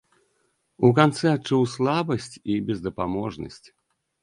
У 0.89 0.89
канцы 0.99 1.25
адчуў 1.35 1.61
слабасць 1.75 2.31
і 2.55 2.59
бездапаможнасць. 2.73 3.65